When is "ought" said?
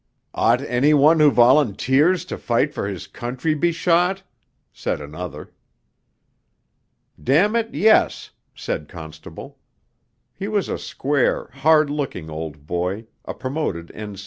0.33-0.61